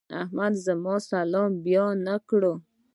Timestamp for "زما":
0.65-0.95